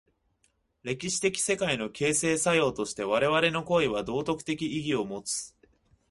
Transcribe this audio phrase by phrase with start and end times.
[0.81, 5.55] 歴史的世界の形成作用として我々の行為は道徳的意義を有つ。